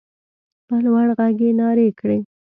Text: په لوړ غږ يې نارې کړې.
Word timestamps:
په 0.67 0.75
لوړ 0.85 1.07
غږ 1.17 1.37
يې 1.45 1.49
نارې 1.61 1.87
کړې. 1.99 2.19